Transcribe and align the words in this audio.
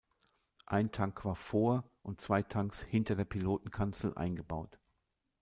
Ein 0.65 0.91
Tank 0.91 1.25
war 1.25 1.35
vor 1.35 1.83
und 2.01 2.21
zwei 2.21 2.41
Tanks 2.41 2.81
hinter 2.81 3.13
der 3.13 3.25
Pilotenkanzel 3.25 4.15
eingebaut. 4.15 4.79